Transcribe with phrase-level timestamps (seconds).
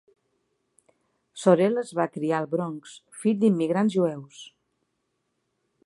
[1.41, 4.45] Sorel es va criar al Bronx, fill d'immigrants jueus.